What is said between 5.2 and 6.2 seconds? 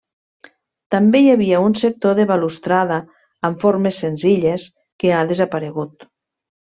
desaparegut.